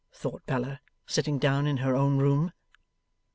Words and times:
thought 0.11 0.43
Bella, 0.47 0.81
sitting 1.05 1.37
down 1.37 1.67
in 1.67 1.77
her 1.77 1.95
own 1.95 2.17
room. 2.17 2.53